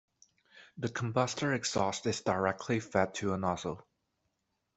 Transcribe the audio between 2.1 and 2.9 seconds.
directly